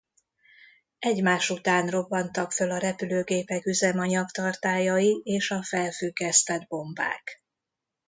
Egymás 0.99 1.49
után 1.49 1.87
robbantak 1.87 2.51
föl 2.51 2.71
a 2.71 2.77
repülőgépek 2.77 3.65
üzemanyagtartályai 3.65 5.21
és 5.23 5.51
a 5.51 5.63
felfüggesztett 5.63 6.67
bombák. 6.67 7.43